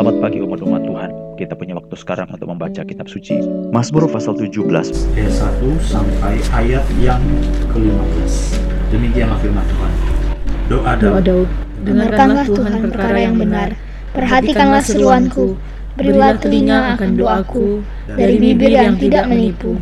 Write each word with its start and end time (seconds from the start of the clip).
Selamat 0.00 0.16
pagi 0.16 0.40
umat-umat 0.40 0.80
Tuhan. 0.88 1.10
Kita 1.36 1.52
punya 1.60 1.76
waktu 1.76 1.92
sekarang 1.92 2.32
untuk 2.32 2.48
membaca 2.48 2.80
kitab 2.88 3.04
suci. 3.04 3.36
Mazmur 3.68 4.08
pasal 4.08 4.32
17 4.32 4.64
ayat 5.12 5.34
1 5.60 5.60
sampai 5.76 6.40
ayat 6.56 6.80
yang 7.04 7.20
ke-15. 7.68 8.32
Demikianlah 8.96 9.36
firman 9.44 9.60
Tuhan. 9.60 9.92
Doa. 10.72 10.92
Daud. 10.96 11.48
Dengarkanlah 11.84 12.48
Tuhan 12.48 12.80
perkara 12.88 13.18
yang 13.20 13.36
benar, 13.36 13.76
perhatikanlah 14.16 14.80
seruanku, 14.80 15.60
berilah 16.00 16.32
telinga 16.40 16.96
akan 16.96 17.20
doaku, 17.20 17.84
dari 18.08 18.40
bibir 18.40 18.72
yang 18.72 18.96
tidak 18.96 19.28
menipu. 19.28 19.76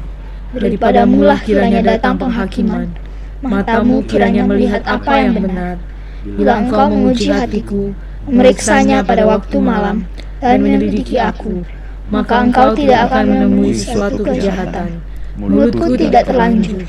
Daripadamulah 0.50 1.38
kiranya 1.46 1.94
datang 1.94 2.18
penghakiman, 2.18 2.90
matamu 3.38 4.02
kiranya 4.02 4.42
melihat 4.42 4.82
apa 4.82 5.14
yang 5.14 5.38
benar. 5.38 5.78
Bila 6.26 6.58
engkau 6.58 6.90
menguji 6.90 7.30
hatiku, 7.30 7.94
memeriksanya 8.28 9.00
pada 9.00 9.24
waktu 9.24 9.56
malam, 9.56 10.04
dan 10.38 10.60
menyelidiki 10.60 11.16
aku, 11.16 11.64
maka 12.12 12.44
engkau 12.44 12.76
tidak 12.76 13.08
akan 13.08 13.24
menemui 13.26 13.72
suatu 13.72 14.20
kejahatan. 14.20 15.00
Mulutku 15.38 15.96
tidak 15.96 16.28
terlanjur 16.28 16.84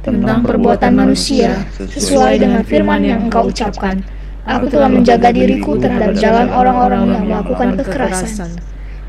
tentang 0.00 0.40
perbuatan 0.42 0.92
manusia 0.96 1.62
sesuai 1.76 2.40
dengan 2.40 2.62
firman 2.64 3.04
yang 3.04 3.28
engkau 3.28 3.48
ucapkan. 3.48 4.02
Aku 4.48 4.66
telah 4.72 4.88
menjaga 4.88 5.30
diriku 5.30 5.76
terhadap 5.76 6.16
jalan 6.16 6.48
orang-orang 6.48 7.12
yang 7.12 7.24
melakukan 7.28 7.76
kekerasan. 7.76 8.50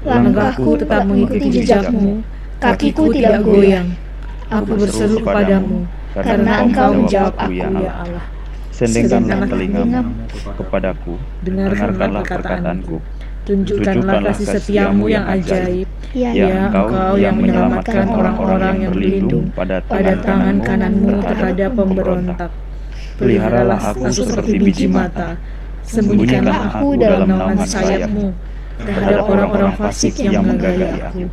Langkahku 0.04 0.76
tetap 0.76 1.08
mengikuti 1.08 1.48
jejakmu, 1.62 2.20
kakiku 2.60 3.10
tidak 3.16 3.42
goyang. 3.42 3.96
Aku 4.52 4.76
berseru 4.76 5.24
kepadamu, 5.24 5.88
karena 6.12 6.52
engkau 6.68 6.90
menjawab 6.92 7.34
aku, 7.40 7.56
ya 7.56 7.94
Allah. 8.04 8.26
Sendengkanlah 8.82 9.46
telingamu 9.46 10.02
kepadaku, 10.58 11.14
dengarkanlah 11.46 12.26
perkataanku. 12.26 12.98
Tunjukkanlah 13.42 14.26
kasih 14.26 14.48
setiamu 14.58 15.06
yang 15.06 15.26
ajaib, 15.30 15.86
Ya, 16.12 16.30
Ya 16.34 16.68
engkau 16.68 17.14
yang 17.16 17.38
menyelamatkan 17.38 18.10
orang-orang 18.10 18.76
yang 18.84 18.92
berlindung 18.92 19.46
pada 19.54 19.80
tangan 20.26 20.58
kananmu 20.66 21.22
terhadap 21.22 21.70
pemberontak. 21.78 22.52
Peliharalah 23.22 23.80
aku 23.94 24.10
seperti 24.10 24.58
biji 24.58 24.88
mata, 24.90 25.38
sembunyikanlah 25.86 26.74
aku 26.74 26.88
dalam 26.98 27.30
naungan 27.30 27.62
sayapmu 27.62 28.34
terhadap 28.82 29.24
orang-orang 29.30 29.74
fasik 29.78 30.14
yang 30.26 30.42
menggagai 30.42 30.90
aku, 31.06 31.30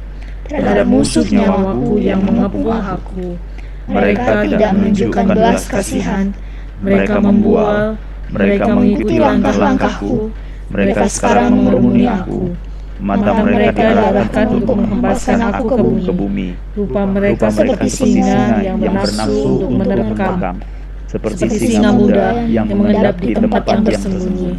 terhadap 0.53 0.85
musuh 0.85 1.25
nyawaku 1.25 1.97
yang 1.97 2.21
mengepung 2.21 2.77
aku. 2.77 3.41
Mereka 3.89 4.45
tidak 4.45 4.71
menunjukkan 4.77 5.27
belas 5.33 5.61
kasihan, 5.65 6.37
Mereka 6.79 7.19
membual, 7.19 7.99
mereka 8.31 8.71
mengikuti 8.71 9.17
langkah-langkahku, 9.19 10.31
Mereka 10.69 11.09
sekarang 11.09 11.57
mengerumuni 11.57 12.05
aku. 12.05 12.53
Mata 12.99 13.31
mereka 13.31 13.79
diarahkan 13.79 14.47
untuk 14.59 14.75
menghempaskan 14.75 15.39
aku 15.49 15.65
ke 15.71 15.77
bumi. 15.79 16.03
Ke 16.03 16.13
bumi. 16.13 16.49
rupa 16.75 16.83
Rupa 16.83 17.03
mereka 17.07 17.47
seperti 17.49 17.89
singa 17.89 18.59
yang 18.59 18.77
bernafsu 18.83 19.51
untuk 19.55 19.71
menerkam, 19.71 20.39
seperti 21.07 21.47
seperti 21.47 21.67
singa 21.79 21.91
muda 21.95 22.27
yang 22.51 22.67
mengendap 22.67 23.15
di 23.23 23.33
tempat 23.39 23.63
yang 23.71 23.83
tersembunyi. 23.87 24.53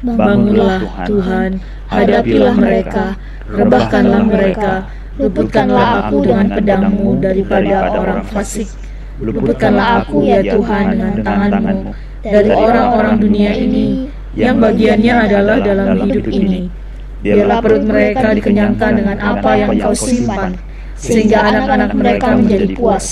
Bangunlah 0.00 0.80
Tuhan, 1.04 1.50
hadapilah 1.90 2.54
mereka, 2.56 3.04
rebahkanlah 3.50 4.22
mereka, 4.22 4.72
luputkanlah 5.18 5.88
aku 6.06 6.16
dengan 6.24 6.46
pedangmu 6.56 7.10
daripada 7.20 7.76
orang 7.90 8.22
fasik. 8.30 8.70
Luputkanlah 9.20 10.04
aku 10.04 10.24
ya 10.24 10.40
Tuhan 10.40 10.84
dengan 10.96 11.14
tanganmu. 11.20 11.92
dari 12.24 12.52
orang-orang 12.52 13.16
dunia 13.16 13.52
ini 13.56 14.12
yang 14.36 14.60
bagiannya 14.60 15.14
adalah 15.28 15.56
dalam 15.60 15.88
hidup 16.04 16.26
ini. 16.28 16.68
Biarlah 17.20 17.60
perut 17.60 17.84
mereka 17.84 18.32
dikenyangkan 18.32 18.92
dengan 18.96 19.16
apa 19.20 19.50
yang 19.56 19.76
kau 19.76 19.92
simpan, 19.92 20.56
sehingga 20.96 21.44
anak-anak 21.52 21.90
mereka 21.92 22.26
menjadi 22.32 22.66
puas, 22.72 23.06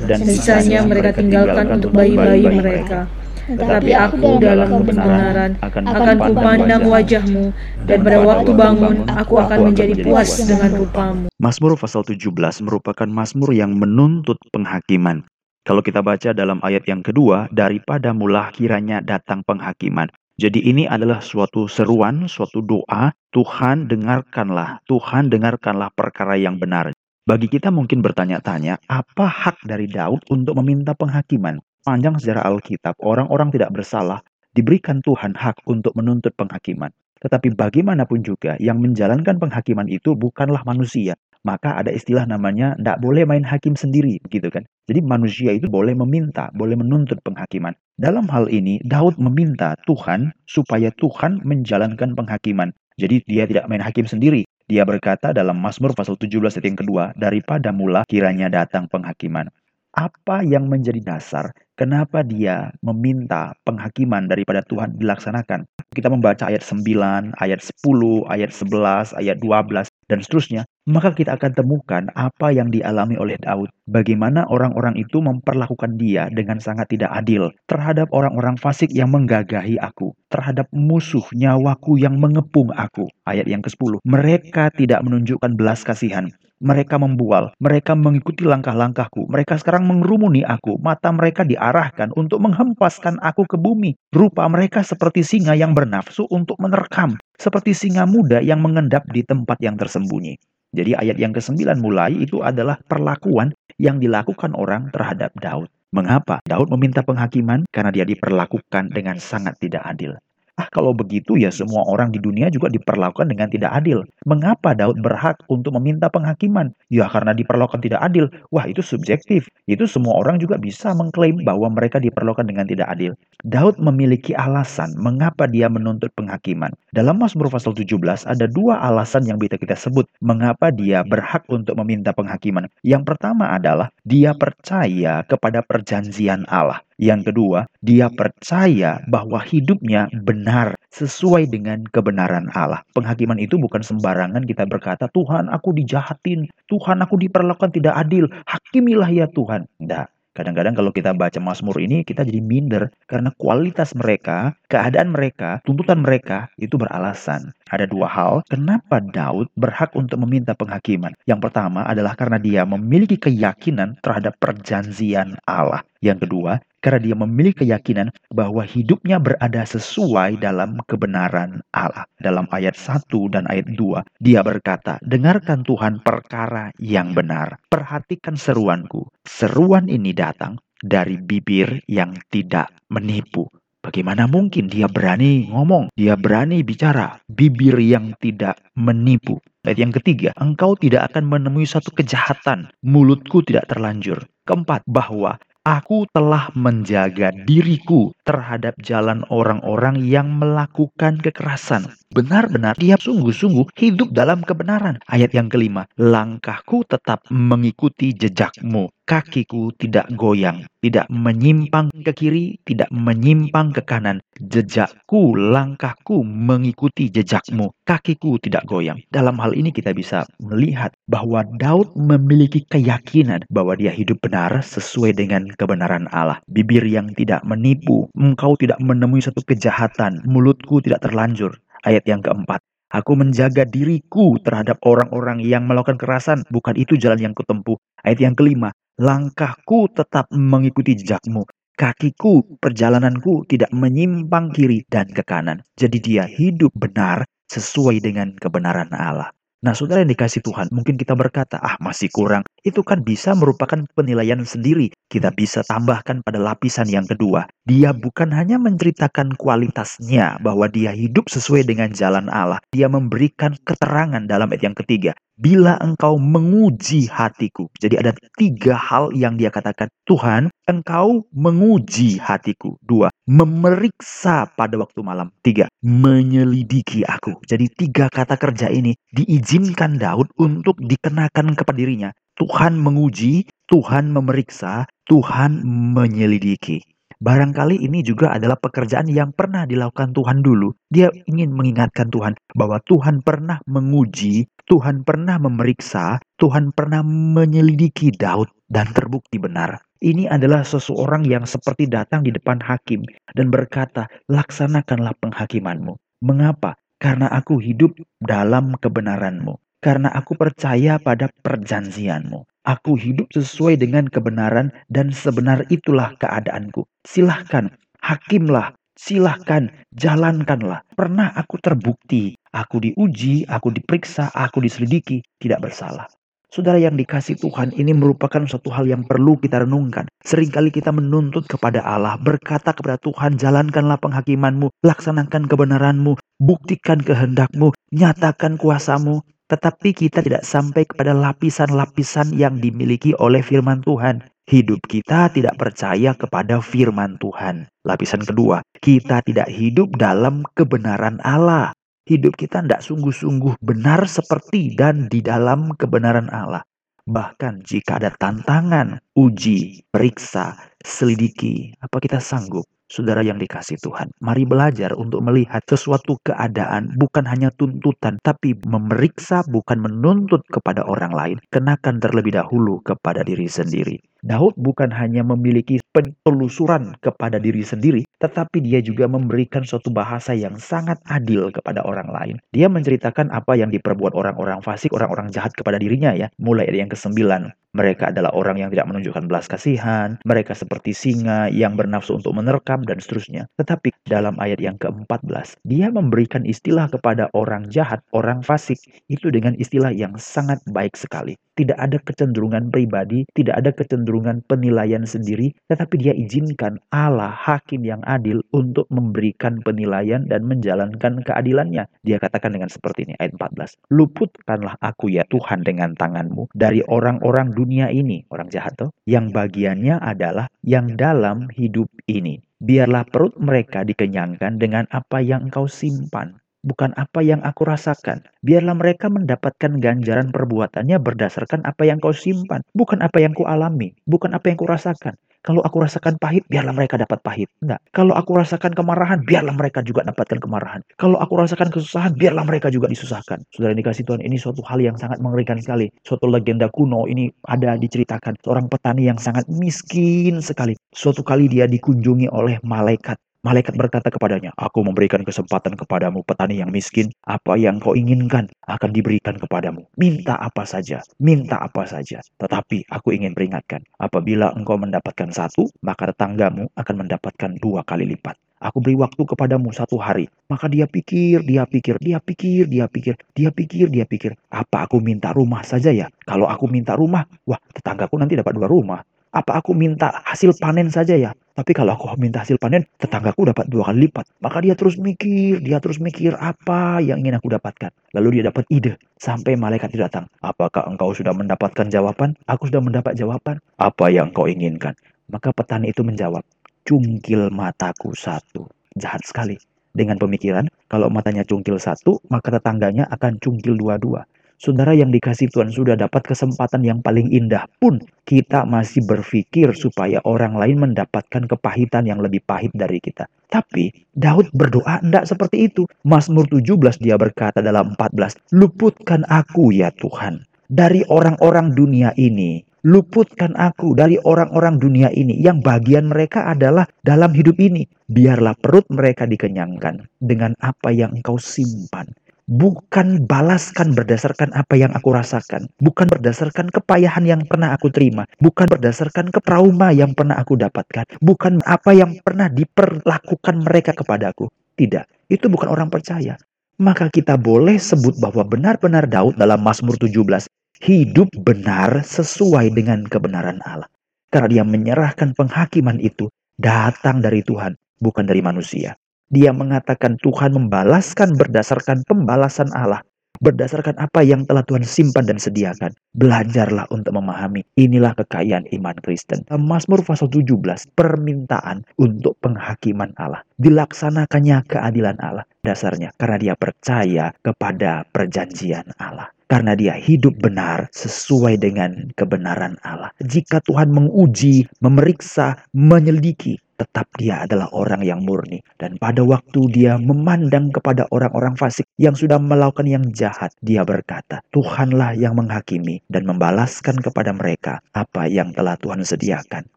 dan 0.00 0.24
sisanya 0.24 0.80
mereka 0.88 1.12
tinggalkan 1.12 1.76
untuk 1.76 1.92
bayi-bayi 1.92 2.48
mereka. 2.48 3.04
Tetapi 3.50 3.92
aku 3.92 4.38
dalam 4.38 4.68
kebenaran 4.80 5.50
akan 5.60 6.16
kupandang 6.24 6.82
wajahmu, 6.88 7.52
dan 7.84 7.98
pada 8.00 8.18
waktu 8.24 8.50
bangun 8.54 8.96
aku 9.12 9.34
akan 9.36 9.58
menjadi 9.72 9.94
puas 10.08 10.40
dengan 10.40 10.70
rupamu. 10.80 11.26
Mazmur 11.36 11.76
pasal 11.76 12.00
17 12.06 12.32
merupakan 12.64 13.08
mazmur 13.10 13.52
yang 13.52 13.76
menuntut 13.76 14.40
penghakiman. 14.54 15.28
Kalau 15.60 15.84
kita 15.84 16.00
baca 16.00 16.32
dalam 16.32 16.56
ayat 16.64 16.88
yang 16.88 17.04
kedua, 17.04 17.44
daripada 17.52 18.16
mula 18.16 18.48
kiranya 18.56 19.04
datang 19.04 19.44
penghakiman. 19.44 20.08
Jadi 20.40 20.64
ini 20.64 20.88
adalah 20.88 21.20
suatu 21.20 21.68
seruan, 21.68 22.24
suatu 22.24 22.64
doa, 22.64 23.12
Tuhan 23.28 23.84
dengarkanlah, 23.84 24.80
Tuhan 24.88 25.28
dengarkanlah 25.28 25.92
perkara 25.92 26.40
yang 26.40 26.56
benar. 26.56 26.96
Bagi 27.28 27.52
kita 27.52 27.68
mungkin 27.68 28.00
bertanya-tanya, 28.00 28.80
apa 28.88 29.28
hak 29.28 29.68
dari 29.68 29.84
Daud 29.84 30.24
untuk 30.32 30.56
meminta 30.64 30.96
penghakiman? 30.96 31.60
Panjang 31.84 32.16
sejarah 32.16 32.48
Alkitab, 32.48 32.96
orang-orang 33.04 33.52
tidak 33.52 33.76
bersalah, 33.76 34.24
diberikan 34.56 35.04
Tuhan 35.04 35.36
hak 35.36 35.60
untuk 35.68 35.92
menuntut 35.92 36.32
penghakiman. 36.40 36.88
Tetapi 37.20 37.52
bagaimanapun 37.52 38.24
juga, 38.24 38.56
yang 38.56 38.80
menjalankan 38.80 39.36
penghakiman 39.36 39.92
itu 39.92 40.16
bukanlah 40.16 40.64
manusia. 40.64 41.20
Maka 41.44 41.76
ada 41.76 41.92
istilah 41.92 42.24
namanya, 42.24 42.72
tidak 42.80 42.96
boleh 43.04 43.28
main 43.28 43.44
hakim 43.44 43.76
sendiri, 43.76 44.24
gitu 44.32 44.48
kan. 44.48 44.64
Jadi 44.90 45.06
manusia 45.06 45.54
itu 45.54 45.70
boleh 45.70 45.94
meminta, 45.94 46.50
boleh 46.50 46.74
menuntut 46.74 47.22
penghakiman. 47.22 47.78
Dalam 47.94 48.26
hal 48.26 48.50
ini, 48.50 48.82
Daud 48.82 49.22
meminta 49.22 49.78
Tuhan 49.86 50.34
supaya 50.50 50.90
Tuhan 50.98 51.46
menjalankan 51.46 52.18
penghakiman. 52.18 52.74
Jadi 52.98 53.22
dia 53.22 53.46
tidak 53.46 53.70
main 53.70 53.78
hakim 53.78 54.10
sendiri. 54.10 54.42
Dia 54.66 54.82
berkata 54.82 55.30
dalam 55.30 55.62
Mazmur 55.62 55.94
pasal 55.94 56.18
17 56.18 56.58
ayat 56.58 56.66
yang 56.66 56.78
kedua, 56.82 57.14
daripada 57.14 57.70
mula 57.70 58.02
kiranya 58.10 58.50
datang 58.50 58.90
penghakiman. 58.90 59.46
Apa 59.94 60.42
yang 60.42 60.66
menjadi 60.66 60.98
dasar 61.02 61.54
kenapa 61.78 62.26
dia 62.26 62.74
meminta 62.82 63.54
penghakiman 63.62 64.26
daripada 64.26 64.62
Tuhan 64.66 64.98
dilaksanakan? 64.98 65.70
Kita 65.94 66.10
membaca 66.10 66.50
ayat 66.50 66.66
9, 66.66 67.34
ayat 67.38 67.62
10, 67.62 68.26
ayat 68.26 68.50
11, 68.50 69.14
ayat 69.18 69.36
12, 69.38 69.86
dan 70.10 70.18
seterusnya, 70.18 70.62
maka 70.88 71.12
kita 71.12 71.36
akan 71.36 71.52
temukan 71.52 72.04
apa 72.16 72.48
yang 72.54 72.72
dialami 72.72 73.20
oleh 73.20 73.36
Daud. 73.36 73.68
Bagaimana 73.90 74.46
orang-orang 74.48 74.96
itu 74.96 75.20
memperlakukan 75.20 75.98
dia 75.98 76.30
dengan 76.30 76.62
sangat 76.62 76.94
tidak 76.94 77.10
adil 77.12 77.50
terhadap 77.66 78.08
orang-orang 78.14 78.56
fasik 78.56 78.88
yang 78.94 79.10
menggagahi 79.12 79.76
aku, 79.82 80.14
terhadap 80.30 80.70
musuh 80.72 81.24
nyawaku 81.34 81.98
yang 82.00 82.16
mengepung 82.16 82.70
aku. 82.72 83.10
Ayat 83.26 83.50
yang 83.50 83.60
ke-10, 83.60 84.00
mereka 84.06 84.70
tidak 84.72 85.02
menunjukkan 85.02 85.58
belas 85.58 85.82
kasihan. 85.82 86.30
Mereka 86.60 87.00
membual, 87.00 87.56
mereka 87.56 87.96
mengikuti 87.96 88.44
langkah-langkahku. 88.44 89.32
Mereka 89.32 89.56
sekarang 89.64 89.88
mengerumuni 89.88 90.44
aku. 90.44 90.76
Mata 90.76 91.08
mereka 91.08 91.40
diarahkan 91.40 92.12
untuk 92.12 92.36
menghempaskan 92.44 93.16
aku 93.24 93.48
ke 93.48 93.56
bumi. 93.56 93.96
Rupa 94.12 94.44
mereka 94.44 94.84
seperti 94.84 95.24
singa 95.24 95.56
yang 95.56 95.72
bernafsu 95.72 96.28
untuk 96.28 96.60
menerkam. 96.60 97.16
Seperti 97.40 97.72
singa 97.72 98.04
muda 98.04 98.44
yang 98.44 98.60
mengendap 98.60 99.08
di 99.08 99.24
tempat 99.24 99.56
yang 99.64 99.80
tersembunyi. 99.80 100.36
Jadi 100.70 100.94
ayat 100.94 101.18
yang 101.18 101.34
ke-9 101.34 101.66
mulai 101.82 102.14
itu 102.14 102.46
adalah 102.46 102.78
perlakuan 102.86 103.50
yang 103.74 103.98
dilakukan 103.98 104.54
orang 104.54 104.94
terhadap 104.94 105.34
Daud. 105.34 105.66
Mengapa? 105.90 106.38
Daud 106.46 106.70
meminta 106.70 107.02
penghakiman 107.02 107.66
karena 107.74 107.90
dia 107.90 108.06
diperlakukan 108.06 108.94
dengan 108.94 109.18
sangat 109.18 109.58
tidak 109.58 109.82
adil. 109.82 110.14
Ah, 110.60 110.68
kalau 110.68 110.92
begitu 110.92 111.40
ya 111.40 111.48
semua 111.48 111.88
orang 111.88 112.12
di 112.12 112.20
dunia 112.20 112.52
juga 112.52 112.68
diperlakukan 112.68 113.32
dengan 113.32 113.48
tidak 113.48 113.72
adil. 113.72 114.04
Mengapa 114.28 114.76
Daud 114.76 115.00
berhak 115.00 115.40
untuk 115.48 115.72
meminta 115.80 116.12
penghakiman? 116.12 116.76
Ya 116.92 117.08
karena 117.08 117.32
diperlakukan 117.32 117.80
tidak 117.80 118.04
adil. 118.04 118.28
Wah, 118.52 118.68
itu 118.68 118.84
subjektif. 118.84 119.48
Itu 119.64 119.88
semua 119.88 120.20
orang 120.20 120.36
juga 120.36 120.60
bisa 120.60 120.92
mengklaim 120.92 121.48
bahwa 121.48 121.72
mereka 121.72 121.96
diperlakukan 121.96 122.44
dengan 122.44 122.68
tidak 122.68 122.92
adil. 122.92 123.16
Daud 123.40 123.80
memiliki 123.80 124.36
alasan 124.36 124.92
mengapa 125.00 125.48
dia 125.48 125.72
menuntut 125.72 126.12
penghakiman. 126.12 126.76
Dalam 126.92 127.16
Mazmur 127.16 127.48
pasal 127.48 127.72
17 127.72 128.28
ada 128.28 128.44
dua 128.44 128.84
alasan 128.84 129.24
yang 129.24 129.40
bisa 129.40 129.56
kita 129.56 129.80
sebut 129.80 130.04
mengapa 130.20 130.68
dia 130.68 131.00
berhak 131.08 131.48
untuk 131.48 131.72
meminta 131.80 132.12
penghakiman. 132.12 132.68
Yang 132.84 133.16
pertama 133.16 133.56
adalah 133.56 133.88
dia 134.04 134.36
percaya 134.36 135.24
kepada 135.24 135.64
perjanjian 135.64 136.44
Allah. 136.52 136.84
Yang 137.00 137.32
kedua, 137.32 137.64
dia 137.80 138.12
percaya 138.12 139.00
bahwa 139.08 139.40
hidupnya 139.40 140.12
benar 140.20 140.76
sesuai 140.92 141.48
dengan 141.48 141.88
kebenaran 141.88 142.52
Allah. 142.52 142.84
Penghakiman 142.92 143.40
itu 143.40 143.56
bukan 143.56 143.80
sembarangan 143.80 144.44
kita 144.44 144.68
berkata, 144.68 145.08
Tuhan 145.16 145.48
aku 145.48 145.72
dijahatin, 145.72 146.52
Tuhan 146.68 147.00
aku 147.00 147.16
diperlakukan 147.16 147.72
tidak 147.72 147.96
adil, 147.96 148.28
hakimilah 148.44 149.08
ya 149.08 149.24
Tuhan. 149.32 149.64
Tidak. 149.80 150.20
Kadang-kadang 150.30 150.78
kalau 150.78 150.94
kita 150.94 151.10
baca 151.10 151.42
Mazmur 151.42 151.74
ini 151.82 152.06
kita 152.06 152.22
jadi 152.22 152.38
minder 152.38 152.88
karena 153.10 153.34
kualitas 153.34 153.96
mereka, 153.98 154.54
keadaan 154.70 155.10
mereka, 155.10 155.58
tuntutan 155.66 156.06
mereka 156.06 156.46
itu 156.54 156.78
beralasan. 156.78 157.50
Ada 157.66 157.90
dua 157.90 158.06
hal 158.06 158.46
kenapa 158.46 159.02
Daud 159.02 159.50
berhak 159.58 159.90
untuk 159.98 160.22
meminta 160.22 160.54
penghakiman. 160.54 161.18
Yang 161.26 161.50
pertama 161.50 161.82
adalah 161.82 162.14
karena 162.14 162.38
dia 162.38 162.62
memiliki 162.62 163.18
keyakinan 163.18 163.98
terhadap 164.06 164.38
perjanjian 164.38 165.34
Allah. 165.50 165.82
Yang 166.00 166.24
kedua, 166.24 166.64
karena 166.80 167.00
dia 167.12 167.16
memiliki 167.16 167.68
keyakinan 167.68 168.08
bahwa 168.32 168.64
hidupnya 168.64 169.20
berada 169.20 169.68
sesuai 169.68 170.40
dalam 170.40 170.80
kebenaran 170.88 171.60
Allah. 171.76 172.08
Dalam 172.16 172.48
ayat 172.48 172.72
1 172.72 173.04
dan 173.28 173.44
ayat 173.52 173.68
2, 173.76 174.00
dia 174.16 174.40
berkata, 174.40 174.96
Dengarkan 175.04 175.60
Tuhan 175.60 176.00
perkara 176.00 176.72
yang 176.80 177.12
benar. 177.12 177.60
Perhatikan 177.68 178.40
seruanku. 178.40 179.12
Seruan 179.28 179.92
ini 179.92 180.16
datang 180.16 180.56
dari 180.80 181.20
bibir 181.20 181.84
yang 181.84 182.16
tidak 182.32 182.72
menipu. 182.88 183.44
Bagaimana 183.80 184.28
mungkin 184.28 184.68
dia 184.68 184.88
berani 184.92 185.48
ngomong, 185.48 185.88
dia 185.96 186.12
berani 186.12 186.60
bicara, 186.60 187.16
bibir 187.28 187.80
yang 187.80 188.12
tidak 188.20 188.60
menipu. 188.76 189.40
Ayat 189.64 189.80
yang 189.80 189.92
ketiga, 189.92 190.36
engkau 190.40 190.76
tidak 190.76 191.12
akan 191.12 191.28
menemui 191.28 191.64
satu 191.64 191.92
kejahatan, 191.92 192.72
mulutku 192.84 193.40
tidak 193.44 193.68
terlanjur. 193.72 194.24
Keempat, 194.44 194.84
bahwa 194.84 195.40
Aku 195.60 196.08
telah 196.08 196.48
menjaga 196.56 197.36
diriku 197.44 198.16
terhadap 198.24 198.80
jalan 198.80 199.28
orang-orang 199.28 200.00
yang 200.00 200.40
melakukan 200.40 201.20
kekerasan. 201.20 201.84
Benar-benar 202.16 202.80
dia 202.80 202.96
sungguh-sungguh 202.96 203.68
hidup 203.76 204.08
dalam 204.16 204.40
kebenaran. 204.40 205.04
Ayat 205.04 205.36
yang 205.36 205.52
kelima, 205.52 205.84
langkahku 206.00 206.88
tetap 206.88 207.28
mengikuti 207.28 208.16
jejakmu 208.16 208.88
kakiku 209.10 209.74
tidak 209.74 210.06
goyang, 210.14 210.62
tidak 210.86 211.10
menyimpang 211.10 211.90
ke 212.06 212.14
kiri, 212.14 212.46
tidak 212.62 212.86
menyimpang 212.94 213.74
ke 213.74 213.82
kanan. 213.82 214.22
Jejakku, 214.38 215.34
langkahku 215.34 216.22
mengikuti 216.22 217.10
jejakmu, 217.10 217.74
kakiku 217.82 218.38
tidak 218.38 218.62
goyang. 218.70 219.02
Dalam 219.10 219.34
hal 219.42 219.58
ini 219.58 219.74
kita 219.74 219.90
bisa 219.90 220.30
melihat 220.38 220.94
bahwa 221.10 221.42
Daud 221.58 221.90
memiliki 221.98 222.62
keyakinan 222.70 223.42
bahwa 223.50 223.74
dia 223.74 223.90
hidup 223.90 224.22
benar 224.22 224.62
sesuai 224.62 225.18
dengan 225.18 225.50
kebenaran 225.58 226.06
Allah. 226.14 226.38
Bibir 226.46 226.86
yang 226.86 227.10
tidak 227.18 227.42
menipu, 227.42 228.06
engkau 228.14 228.54
tidak 228.54 228.78
menemui 228.78 229.18
satu 229.18 229.42
kejahatan, 229.42 230.22
mulutku 230.22 230.78
tidak 230.78 231.02
terlanjur. 231.02 231.58
Ayat 231.82 232.06
yang 232.06 232.22
keempat, 232.22 232.62
Aku 232.90 233.14
menjaga 233.14 233.62
diriku 233.62 234.34
terhadap 234.42 234.82
orang-orang 234.82 235.38
yang 235.46 235.62
melakukan 235.62 235.94
kerasan. 235.94 236.42
Bukan 236.50 236.74
itu 236.74 236.98
jalan 236.98 237.22
yang 237.22 237.34
kutempuh. 237.38 237.78
Ayat 238.02 238.18
yang 238.18 238.34
kelima, 238.34 238.74
langkahku 239.00 239.88
tetap 239.96 240.28
mengikuti 240.28 240.92
jejakmu. 240.92 241.48
Kakiku, 241.72 242.60
perjalananku 242.60 243.48
tidak 243.48 243.72
menyimpang 243.72 244.52
kiri 244.52 244.84
dan 244.92 245.08
ke 245.08 245.24
kanan. 245.24 245.64
Jadi 245.80 245.96
dia 246.04 246.28
hidup 246.28 246.76
benar 246.76 247.24
sesuai 247.48 248.04
dengan 248.04 248.36
kebenaran 248.36 248.92
Allah. 248.92 249.32
Nah, 249.60 249.76
saudara 249.76 250.00
yang 250.00 250.08
dikasih 250.08 250.40
Tuhan, 250.40 250.72
mungkin 250.72 250.96
kita 250.96 251.12
berkata, 251.12 251.60
ah 251.60 251.76
masih 251.84 252.08
kurang. 252.08 252.48
Itu 252.64 252.80
kan 252.80 253.04
bisa 253.04 253.36
merupakan 253.36 253.84
penilaian 253.92 254.40
sendiri. 254.40 254.88
Kita 255.04 255.28
bisa 255.36 255.60
tambahkan 255.60 256.24
pada 256.24 256.40
lapisan 256.40 256.88
yang 256.88 257.04
kedua. 257.04 257.44
Dia 257.68 257.92
bukan 257.92 258.32
hanya 258.32 258.56
menceritakan 258.56 259.36
kualitasnya 259.36 260.40
bahwa 260.40 260.64
dia 260.72 260.96
hidup 260.96 261.28
sesuai 261.28 261.68
dengan 261.68 261.92
jalan 261.92 262.32
Allah. 262.32 262.56
Dia 262.72 262.88
memberikan 262.88 263.52
keterangan 263.60 264.24
dalam 264.24 264.48
ayat 264.48 264.72
yang 264.72 264.76
ketiga 264.80 265.12
bila 265.36 265.76
engkau 265.80 266.16
menguji 266.16 267.12
hatiku. 267.12 267.68
Jadi 267.76 268.00
ada 268.00 268.16
tiga 268.40 268.80
hal 268.80 269.12
yang 269.12 269.36
dia 269.36 269.52
katakan. 269.52 269.92
Tuhan, 270.08 270.48
engkau 270.64 271.28
menguji 271.36 272.16
hatiku. 272.16 272.80
Dua, 272.80 273.09
memeriksa 273.28 274.48
pada 274.54 274.78
waktu 274.80 275.00
malam. 275.04 275.28
Tiga, 275.44 275.68
menyelidiki 275.82 277.04
aku. 277.04 277.40
Jadi 277.44 277.68
tiga 277.72 278.06
kata 278.08 278.38
kerja 278.40 278.72
ini 278.72 278.96
diizinkan 279.12 280.00
Daud 280.00 280.32
untuk 280.40 280.78
dikenakan 280.80 281.58
kepada 281.58 281.76
dirinya. 281.76 282.10
Tuhan 282.40 282.80
menguji, 282.80 283.44
Tuhan 283.68 284.14
memeriksa, 284.16 284.88
Tuhan 285.04 285.60
menyelidiki. 285.66 286.80
Barangkali 287.20 287.76
ini 287.84 288.00
juga 288.00 288.32
adalah 288.32 288.56
pekerjaan 288.56 289.04
yang 289.12 289.36
pernah 289.36 289.68
dilakukan 289.68 290.16
Tuhan 290.16 290.40
dulu. 290.40 290.72
Dia 290.88 291.12
ingin 291.28 291.52
mengingatkan 291.52 292.08
Tuhan 292.08 292.32
bahwa 292.56 292.80
Tuhan 292.80 293.20
pernah 293.20 293.60
menguji, 293.68 294.48
Tuhan 294.64 295.04
pernah 295.04 295.36
memeriksa, 295.36 296.16
Tuhan 296.40 296.72
pernah 296.72 297.04
menyelidiki 297.04 298.16
Daud 298.16 298.48
dan 298.72 298.88
terbukti 298.96 299.36
benar. 299.36 299.89
Ini 300.00 300.32
adalah 300.32 300.64
seseorang 300.64 301.28
yang 301.28 301.44
seperti 301.44 301.84
datang 301.84 302.24
di 302.24 302.32
depan 302.32 302.56
hakim 302.64 303.04
dan 303.36 303.52
berkata, 303.52 304.08
"Laksanakanlah 304.32 305.12
penghakimanmu." 305.20 305.92
Mengapa? 306.24 306.80
Karena 306.96 307.28
aku 307.28 307.60
hidup 307.60 307.96
dalam 308.16 308.80
kebenaranmu. 308.80 309.60
Karena 309.80 310.08
aku 310.12 310.36
percaya 310.36 310.96
pada 311.00 311.28
perjanjianmu. 311.44 312.44
Aku 312.64 312.96
hidup 312.96 313.32
sesuai 313.32 313.80
dengan 313.80 314.08
kebenaran 314.08 314.72
dan 314.92 315.12
sebenar 315.12 315.64
itulah 315.72 316.12
keadaanku. 316.20 316.84
Silahkan, 317.04 317.72
hakimlah, 318.04 318.76
silahkan, 318.96 319.72
jalankanlah. 319.96 320.84
Pernah 320.92 321.32
aku 321.32 321.56
terbukti, 321.60 322.36
aku 322.52 322.84
diuji, 322.84 323.48
aku 323.48 323.72
diperiksa, 323.72 324.28
aku 324.32 324.60
diselidiki, 324.60 325.24
tidak 325.40 325.64
bersalah. 325.64 326.04
Saudara 326.50 326.82
yang 326.82 326.98
dikasih 326.98 327.38
Tuhan 327.38 327.70
ini 327.78 327.94
merupakan 327.94 328.42
suatu 328.42 328.74
hal 328.74 328.90
yang 328.90 329.06
perlu 329.06 329.38
kita 329.38 329.62
renungkan. 329.62 330.10
Seringkali 330.26 330.74
kita 330.74 330.90
menuntut 330.90 331.46
kepada 331.46 331.78
Allah, 331.78 332.18
berkata 332.18 332.74
kepada 332.74 332.98
Tuhan, 332.98 333.38
jalankanlah 333.38 334.02
penghakimanmu, 334.02 334.74
laksanakan 334.82 335.46
kebenaranmu, 335.46 336.18
buktikan 336.42 336.98
kehendakmu, 337.06 337.70
nyatakan 337.94 338.58
kuasamu. 338.58 339.22
Tetapi 339.46 339.94
kita 339.94 340.26
tidak 340.26 340.42
sampai 340.42 340.90
kepada 340.90 341.14
lapisan-lapisan 341.14 342.34
yang 342.34 342.58
dimiliki 342.58 343.14
oleh 343.14 343.46
firman 343.46 343.86
Tuhan. 343.86 344.26
Hidup 344.50 344.82
kita 344.90 345.30
tidak 345.30 345.54
percaya 345.54 346.18
kepada 346.18 346.58
firman 346.58 347.14
Tuhan. 347.22 347.70
Lapisan 347.86 348.26
kedua, 348.26 348.66
kita 348.82 349.22
tidak 349.22 349.46
hidup 349.54 349.94
dalam 349.94 350.42
kebenaran 350.58 351.22
Allah. 351.22 351.70
Hidup 352.10 352.34
kita 352.34 352.66
tidak 352.66 352.82
sungguh-sungguh 352.82 353.62
benar 353.62 354.02
seperti 354.10 354.74
dan 354.74 355.06
di 355.06 355.22
dalam 355.22 355.78
kebenaran 355.78 356.26
Allah. 356.34 356.66
Bahkan 357.06 357.62
jika 357.62 358.02
ada 358.02 358.10
tantangan, 358.10 358.98
uji, 359.14 359.86
periksa, 359.94 360.58
selidiki, 360.82 361.70
apa 361.78 362.02
kita 362.02 362.18
sanggup 362.18 362.66
saudara 362.90 363.22
yang 363.22 363.38
dikasih 363.38 363.78
Tuhan. 363.78 364.10
Mari 364.26 364.42
belajar 364.42 364.98
untuk 364.98 365.22
melihat 365.22 365.62
sesuatu 365.70 366.18
keadaan 366.26 366.98
bukan 366.98 367.30
hanya 367.30 367.54
tuntutan, 367.54 368.18
tapi 368.26 368.58
memeriksa 368.66 369.46
bukan 369.46 369.78
menuntut 369.78 370.42
kepada 370.50 370.82
orang 370.90 371.14
lain. 371.14 371.38
Kenakan 371.54 372.02
terlebih 372.02 372.34
dahulu 372.34 372.82
kepada 372.82 373.22
diri 373.22 373.46
sendiri. 373.46 374.09
Daud 374.20 374.56
bukan 374.60 374.92
hanya 374.92 375.24
memiliki 375.24 375.80
penelusuran 375.90 376.94
kepada 377.02 377.40
diri 377.42 377.64
sendiri, 377.64 378.02
tetapi 378.22 378.62
dia 378.62 378.78
juga 378.84 379.10
memberikan 379.10 379.66
suatu 379.66 379.90
bahasa 379.90 380.36
yang 380.36 380.60
sangat 380.60 381.00
adil 381.08 381.50
kepada 381.50 381.82
orang 381.82 382.08
lain. 382.12 382.36
Dia 382.54 382.70
menceritakan 382.70 383.32
apa 383.34 383.58
yang 383.58 383.72
diperbuat 383.74 384.14
orang-orang 384.14 384.62
fasik, 384.62 384.92
orang-orang 384.94 385.32
jahat 385.34 385.56
kepada 385.56 385.80
dirinya 385.80 386.14
ya. 386.14 386.28
Mulai 386.38 386.70
dari 386.70 386.84
yang 386.84 386.92
kesembilan, 386.92 387.50
mereka 387.70 388.10
adalah 388.10 388.34
orang 388.34 388.58
yang 388.58 388.70
tidak 388.74 388.90
menunjukkan 388.90 389.30
belas 389.30 389.46
kasihan. 389.46 390.18
Mereka 390.26 390.58
seperti 390.58 390.90
singa 390.90 391.46
yang 391.50 391.78
bernafsu 391.78 392.18
untuk 392.18 392.34
menerkam 392.34 392.82
dan 392.82 392.98
seterusnya. 392.98 393.46
Tetapi 393.62 393.94
dalam 394.10 394.34
ayat 394.42 394.58
yang 394.58 394.74
ke-14, 394.78 395.62
dia 395.62 395.86
memberikan 395.94 396.42
istilah 396.42 396.90
kepada 396.90 397.30
orang 397.30 397.70
jahat, 397.70 398.02
orang 398.10 398.42
fasik, 398.42 398.82
itu 399.06 399.30
dengan 399.30 399.54
istilah 399.54 399.94
yang 399.94 400.18
sangat 400.18 400.58
baik 400.66 400.98
sekali. 400.98 401.38
Tidak 401.60 401.76
ada 401.76 402.00
kecenderungan 402.00 402.72
pribadi, 402.72 403.28
tidak 403.36 403.60
ada 403.60 403.68
kecenderungan 403.76 404.40
penilaian 404.48 405.04
sendiri, 405.04 405.52
tetapi 405.68 406.00
dia 406.00 406.16
izinkan 406.16 406.80
Allah, 406.88 407.28
hakim 407.28 407.84
yang 407.84 408.00
adil, 408.08 408.40
untuk 408.56 408.88
memberikan 408.88 409.60
penilaian 409.60 410.24
dan 410.24 410.48
menjalankan 410.48 411.20
keadilannya. 411.20 411.84
Dia 412.00 412.16
katakan 412.16 412.56
dengan 412.56 412.72
seperti 412.72 413.04
ini, 413.04 413.14
ayat 413.20 413.36
14. 413.36 413.76
Luputkanlah 413.92 414.80
aku 414.80 415.12
ya 415.12 415.28
Tuhan 415.28 415.60
dengan 415.60 415.92
tanganmu 415.92 416.48
dari 416.56 416.80
orang-orang 416.88 417.52
dunia 417.52 417.92
ini, 417.92 418.24
orang 418.32 418.48
jahat 418.48 418.80
tuh, 418.80 418.96
yang 419.04 419.28
bagiannya 419.28 420.00
adalah 420.00 420.48
yang 420.64 420.96
dalam 420.96 421.52
hidup 421.52 421.92
ini. 422.08 422.40
Biarlah 422.56 423.04
perut 423.04 423.36
mereka 423.36 423.84
dikenyangkan 423.84 424.56
dengan 424.56 424.88
apa 424.88 425.20
yang 425.20 425.52
engkau 425.52 425.68
simpan, 425.68 426.40
bukan 426.62 426.92
apa 426.96 427.20
yang 427.24 427.40
aku 427.44 427.66
rasakan. 427.68 428.24
Biarlah 428.44 428.76
mereka 428.76 429.08
mendapatkan 429.08 429.80
ganjaran 429.80 430.32
perbuatannya 430.32 430.96
berdasarkan 431.00 431.64
apa 431.64 431.82
yang 431.88 432.00
kau 432.00 432.14
simpan, 432.14 432.64
bukan 432.76 433.00
apa 433.00 433.20
yang 433.20 433.32
ku 433.36 433.44
alami, 433.48 433.96
bukan 434.04 434.32
apa 434.36 434.52
yang 434.52 434.58
ku 434.60 434.68
rasakan. 434.68 435.16
Kalau 435.40 435.64
aku 435.64 435.80
rasakan 435.80 436.20
pahit, 436.20 436.44
biarlah 436.52 436.76
mereka 436.76 437.00
dapat 437.00 437.16
pahit. 437.24 437.48
Enggak. 437.64 437.80
Kalau 437.96 438.12
aku 438.12 438.36
rasakan 438.36 438.76
kemarahan, 438.76 439.24
biarlah 439.24 439.56
mereka 439.56 439.80
juga 439.80 440.04
dapatkan 440.04 440.36
kemarahan. 440.36 440.84
Kalau 441.00 441.16
aku 441.16 441.40
rasakan 441.40 441.72
kesusahan, 441.72 442.12
biarlah 442.12 442.44
mereka 442.44 442.68
juga 442.68 442.92
disusahkan. 442.92 443.40
Saudara 443.48 443.72
dikasih 443.72 444.04
Tuhan, 444.04 444.20
ini 444.20 444.36
suatu 444.36 444.60
hal 444.68 444.84
yang 444.84 445.00
sangat 445.00 445.16
mengerikan 445.24 445.56
sekali. 445.56 445.88
Suatu 446.04 446.28
legenda 446.28 446.68
kuno 446.68 447.08
ini 447.08 447.32
ada 447.48 447.80
diceritakan. 447.80 448.36
Seorang 448.44 448.68
petani 448.68 449.08
yang 449.08 449.16
sangat 449.16 449.48
miskin 449.48 450.44
sekali. 450.44 450.76
Suatu 450.92 451.24
kali 451.24 451.48
dia 451.48 451.64
dikunjungi 451.64 452.28
oleh 452.28 452.60
malaikat 452.60 453.16
Malaikat 453.40 453.72
berkata 453.72 454.12
kepadanya, 454.12 454.52
Aku 454.60 454.84
memberikan 454.84 455.24
kesempatan 455.24 455.72
kepadamu 455.72 456.20
petani 456.28 456.60
yang 456.60 456.68
miskin. 456.68 457.08
Apa 457.24 457.56
yang 457.56 457.80
kau 457.80 457.96
inginkan 457.96 458.52
akan 458.68 458.92
diberikan 458.92 459.40
kepadamu. 459.40 459.88
Minta 459.96 460.36
apa 460.36 460.68
saja, 460.68 461.00
minta 461.16 461.56
apa 461.56 461.88
saja. 461.88 462.20
Tetapi 462.36 462.92
aku 462.92 463.16
ingin 463.16 463.32
peringatkan, 463.32 463.80
apabila 463.96 464.52
engkau 464.52 464.76
mendapatkan 464.76 465.32
satu, 465.32 465.72
maka 465.80 466.12
tetanggamu 466.12 466.68
akan 466.76 466.94
mendapatkan 467.00 467.56
dua 467.64 467.80
kali 467.80 468.12
lipat. 468.12 468.36
Aku 468.60 468.84
beri 468.84 469.00
waktu 469.00 469.24
kepadamu 469.24 469.72
satu 469.72 469.96
hari. 469.96 470.28
Maka 470.52 470.68
dia 470.68 470.84
pikir, 470.84 471.40
dia 471.40 471.64
pikir, 471.64 471.96
dia 471.96 472.20
pikir, 472.20 472.68
dia 472.68 472.84
pikir, 472.92 473.16
dia 473.32 473.48
pikir, 473.48 473.86
dia 473.88 474.04
pikir. 474.04 474.36
Apa 474.52 474.84
aku 474.84 475.00
minta 475.00 475.32
rumah 475.32 475.64
saja 475.64 475.88
ya? 475.88 476.12
Kalau 476.28 476.44
aku 476.44 476.68
minta 476.68 476.92
rumah, 476.92 477.24
wah 477.48 477.56
tetanggaku 477.72 478.20
nanti 478.20 478.36
dapat 478.36 478.52
dua 478.52 478.68
rumah. 478.68 479.00
Apa 479.32 479.64
aku 479.64 479.72
minta 479.72 480.12
hasil 480.28 480.60
panen 480.60 480.92
saja 480.92 481.16
ya? 481.16 481.32
Tapi 481.60 481.76
kalau 481.76 481.92
aku 481.92 482.16
minta 482.16 482.40
hasil 482.40 482.56
panen, 482.56 482.88
tetanggaku 482.96 483.52
dapat 483.52 483.68
dua 483.68 483.92
kali 483.92 484.08
lipat. 484.08 484.24
Maka 484.40 484.64
dia 484.64 484.72
terus 484.72 484.96
mikir, 484.96 485.60
dia 485.60 485.76
terus 485.76 486.00
mikir 486.00 486.32
apa 486.40 487.04
yang 487.04 487.20
ingin 487.20 487.36
aku 487.36 487.52
dapatkan. 487.52 487.92
Lalu 488.16 488.40
dia 488.40 488.48
dapat 488.48 488.64
ide 488.72 488.96
sampai 489.20 489.60
malaikat 489.60 489.92
itu 489.92 490.00
datang. 490.00 490.24
Apakah 490.40 490.88
engkau 490.88 491.12
sudah 491.12 491.36
mendapatkan 491.36 491.92
jawaban? 491.92 492.32
Aku 492.48 492.72
sudah 492.72 492.80
mendapat 492.80 493.12
jawaban. 493.12 493.60
Apa 493.76 494.08
yang 494.08 494.32
kau 494.32 494.48
inginkan? 494.48 494.96
Maka 495.28 495.52
petani 495.52 495.92
itu 495.92 496.00
menjawab, 496.00 496.40
cungkil 496.88 497.52
mataku 497.52 498.16
satu. 498.16 498.64
Jahat 498.96 499.20
sekali. 499.28 499.60
Dengan 499.92 500.16
pemikiran, 500.16 500.64
kalau 500.88 501.12
matanya 501.12 501.44
cungkil 501.44 501.76
satu, 501.76 502.24
maka 502.32 502.56
tetangganya 502.56 503.04
akan 503.12 503.36
cungkil 503.36 503.76
dua-dua. 503.76 504.24
Saudara 504.60 504.92
yang 504.92 505.08
dikasih 505.08 505.48
Tuhan 505.48 505.72
sudah 505.72 505.96
dapat 505.96 506.20
kesempatan 506.20 506.84
yang 506.84 507.00
paling 507.00 507.32
indah 507.32 507.64
pun 507.80 507.96
kita 508.28 508.68
masih 508.68 509.00
berpikir 509.08 509.72
supaya 509.72 510.20
orang 510.28 510.52
lain 510.52 510.76
mendapatkan 510.84 511.48
kepahitan 511.48 512.04
yang 512.04 512.20
lebih 512.20 512.44
pahit 512.44 512.68
dari 512.76 513.00
kita. 513.00 513.24
Tapi 513.48 513.88
Daud 514.12 514.52
berdoa 514.52 515.00
tidak 515.00 515.24
seperti 515.24 515.72
itu. 515.72 515.88
Mazmur 516.04 516.44
17 516.44 517.00
dia 517.00 517.16
berkata 517.16 517.64
dalam 517.64 517.96
14, 517.96 518.36
"Luputkan 518.52 519.24
aku 519.32 519.72
ya 519.72 519.88
Tuhan 519.96 520.44
dari 520.68 521.08
orang-orang 521.08 521.72
dunia 521.72 522.12
ini 522.20 522.60
luputkan 522.84 523.52
aku 523.60 523.92
dari 523.92 524.16
orang-orang 524.24 524.80
dunia 524.80 525.12
ini 525.12 525.36
yang 525.36 525.60
bagian 525.60 526.08
mereka 526.08 526.48
adalah 526.48 526.88
dalam 527.04 527.36
hidup 527.36 527.60
ini. 527.60 527.84
Biarlah 528.10 528.56
perut 528.56 528.88
mereka 528.90 529.28
dikenyangkan 529.28 530.08
dengan 530.16 530.56
apa 530.58 530.90
yang 530.90 531.12
engkau 531.14 531.36
simpan 531.36 532.08
bukan 532.50 533.30
balaskan 533.30 533.94
berdasarkan 533.94 534.50
apa 534.58 534.74
yang 534.74 534.90
aku 534.90 535.14
rasakan, 535.14 535.70
bukan 535.78 536.10
berdasarkan 536.10 536.66
kepayahan 536.74 537.22
yang 537.22 537.46
pernah 537.46 537.70
aku 537.70 537.94
terima, 537.94 538.26
bukan 538.42 538.66
berdasarkan 538.66 539.30
ketrauma 539.30 539.94
yang 539.94 540.10
pernah 540.18 540.34
aku 540.34 540.58
dapatkan, 540.58 541.06
bukan 541.22 541.62
apa 541.62 541.94
yang 541.94 542.18
pernah 542.26 542.50
diperlakukan 542.50 543.54
mereka 543.62 543.94
kepadaku. 543.94 544.50
Tidak, 544.74 545.30
itu 545.30 545.46
bukan 545.46 545.70
orang 545.70 545.88
percaya. 545.88 546.34
Maka 546.82 547.06
kita 547.12 547.38
boleh 547.38 547.78
sebut 547.78 548.18
bahwa 548.18 548.42
benar-benar 548.42 549.06
Daud 549.06 549.38
dalam 549.38 549.62
Mazmur 549.62 549.94
17 550.00 550.50
hidup 550.80 551.28
benar 551.44 552.02
sesuai 552.02 552.72
dengan 552.74 553.06
kebenaran 553.06 553.60
Allah. 553.62 553.86
Karena 554.32 554.48
dia 554.48 554.64
menyerahkan 554.64 555.36
penghakiman 555.36 556.00
itu 556.00 556.32
datang 556.56 557.20
dari 557.20 557.44
Tuhan, 557.44 557.76
bukan 558.00 558.24
dari 558.24 558.40
manusia. 558.40 558.96
Dia 559.30 559.54
mengatakan 559.54 560.18
Tuhan 560.18 560.58
membalaskan 560.58 561.38
berdasarkan 561.38 562.02
pembalasan 562.02 562.66
Allah. 562.74 563.06
Berdasarkan 563.40 563.96
apa 563.96 564.20
yang 564.20 564.44
telah 564.44 564.60
Tuhan 564.66 564.84
simpan 564.84 565.24
dan 565.24 565.38
sediakan. 565.38 565.94
Belajarlah 566.18 566.90
untuk 566.90 567.14
memahami. 567.14 567.64
Inilah 567.78 568.12
kekayaan 568.18 568.68
iman 568.74 568.98
Kristen. 569.00 569.46
Mazmur 569.48 570.02
pasal 570.02 570.28
17. 570.28 570.58
Permintaan 570.92 571.86
untuk 571.96 572.36
penghakiman 572.42 573.14
Allah. 573.16 573.40
Dilaksanakannya 573.56 574.66
keadilan 574.66 575.16
Allah. 575.22 575.46
Dasarnya 575.62 576.10
karena 576.18 576.36
dia 576.36 576.54
percaya 576.58 577.32
kepada 577.40 578.04
perjanjian 578.12 578.92
Allah 578.98 579.30
karena 579.50 579.74
dia 579.74 579.98
hidup 579.98 580.38
benar 580.38 580.86
sesuai 580.94 581.58
dengan 581.58 582.14
kebenaran 582.14 582.78
Allah. 582.86 583.10
Jika 583.18 583.58
Tuhan 583.66 583.90
menguji, 583.90 584.70
memeriksa, 584.78 585.58
menyelidiki, 585.74 586.62
tetap 586.80 587.12
dia 587.20 587.44
adalah 587.44 587.68
orang 587.76 588.00
yang 588.00 588.24
murni. 588.24 588.64
Dan 588.80 588.96
pada 588.96 589.20
waktu 589.20 589.68
dia 589.68 590.00
memandang 590.00 590.72
kepada 590.72 591.04
orang-orang 591.12 591.60
fasik 591.60 591.84
yang 592.00 592.16
sudah 592.16 592.40
melakukan 592.40 592.88
yang 592.88 593.04
jahat, 593.12 593.52
dia 593.60 593.84
berkata, 593.84 594.40
Tuhanlah 594.48 595.12
yang 595.20 595.36
menghakimi 595.36 596.00
dan 596.08 596.24
membalaskan 596.24 596.96
kepada 597.04 597.36
mereka 597.36 597.84
apa 597.92 598.24
yang 598.24 598.56
telah 598.56 598.80
Tuhan 598.80 599.04
sediakan, 599.04 599.68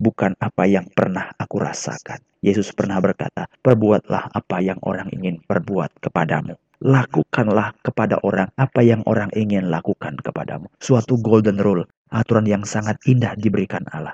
bukan 0.00 0.32
apa 0.40 0.64
yang 0.64 0.88
pernah 0.96 1.36
aku 1.36 1.60
rasakan. 1.60 2.24
Yesus 2.40 2.72
pernah 2.72 2.96
berkata, 3.04 3.44
perbuatlah 3.60 4.32
apa 4.32 4.56
yang 4.64 4.80
orang 4.80 5.12
ingin 5.12 5.44
perbuat 5.44 6.00
kepadamu 6.00 6.56
lakukanlah 6.76 7.72
kepada 7.80 8.20
orang 8.20 8.52
apa 8.60 8.84
yang 8.84 9.00
orang 9.08 9.32
ingin 9.32 9.72
lakukan 9.72 10.12
kepadamu. 10.20 10.68
Suatu 10.76 11.16
golden 11.16 11.56
rule, 11.56 11.88
aturan 12.12 12.44
yang 12.44 12.68
sangat 12.68 13.00
indah 13.08 13.32
diberikan 13.32 13.80
Allah 13.88 14.12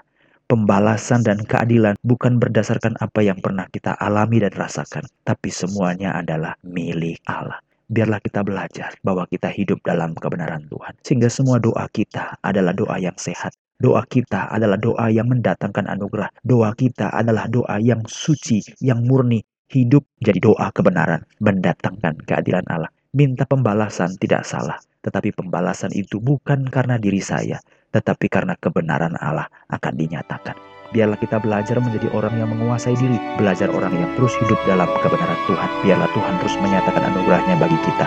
pembalasan 0.52 1.25
dan 1.25 1.40
keadilan 1.49 1.97
bukan 2.04 2.37
berdasarkan 2.37 2.92
apa 3.00 3.25
yang 3.25 3.40
pernah 3.40 3.64
kita 3.73 3.97
alami 3.97 4.37
dan 4.37 4.52
rasakan, 4.52 5.00
tapi 5.25 5.49
semuanya 5.49 6.12
adalah 6.12 6.61
milik 6.61 7.25
Allah. 7.25 7.56
Biarlah 7.88 8.21
kita 8.21 8.44
belajar 8.44 8.92
bahwa 9.00 9.25
kita 9.32 9.49
hidup 9.49 9.80
dalam 9.80 10.12
kebenaran 10.12 10.68
Tuhan, 10.68 10.92
sehingga 11.00 11.32
semua 11.32 11.56
doa 11.56 11.88
kita 11.88 12.37
adalah 12.44 12.76
doa 12.76 13.00
yang 13.00 13.16
sehat. 13.16 13.56
Doa 13.80 14.04
kita 14.04 14.52
adalah 14.52 14.76
doa 14.76 15.09
yang 15.09 15.32
mendatangkan 15.32 15.88
anugerah. 15.88 16.28
Doa 16.44 16.76
kita 16.76 17.09
adalah 17.09 17.49
doa 17.49 17.80
yang 17.80 18.04
suci, 18.04 18.61
yang 18.85 19.09
murni. 19.09 19.40
Hidup 19.73 20.04
jadi 20.21 20.37
doa 20.37 20.68
kebenaran, 20.68 21.25
mendatangkan 21.40 22.28
keadilan 22.28 22.68
Allah. 22.68 22.92
Minta 23.16 23.49
pembalasan 23.49 24.21
tidak 24.21 24.44
salah, 24.44 24.76
tetapi 25.00 25.32
pembalasan 25.32 25.97
itu 25.97 26.21
bukan 26.21 26.68
karena 26.68 27.00
diri 27.00 27.25
saya, 27.25 27.56
tetapi 27.93 28.27
karena 28.33 28.57
kebenaran 28.59 29.15
Allah 29.21 29.47
akan 29.69 29.93
dinyatakan. 29.95 30.57
Biarlah 30.93 31.17
kita 31.17 31.41
belajar 31.41 31.81
menjadi 31.81 32.13
orang 32.13 32.37
yang 32.37 32.53
menguasai 32.53 32.93
diri, 33.01 33.17
belajar 33.41 33.73
orang 33.73 33.97
yang 33.97 34.13
terus 34.13 34.37
hidup 34.45 34.61
dalam 34.69 34.89
kebenaran 35.01 35.41
Tuhan. 35.49 35.69
Biarlah 35.81 36.11
Tuhan 36.13 36.35
terus 36.45 36.57
menyatakan 36.61 37.03
anugerahnya 37.09 37.57
bagi 37.57 37.79
kita. 37.81 38.07